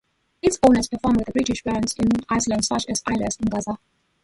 [0.41, 3.77] Its owners performed with British bands in Iceland such as Eyless in Gaza.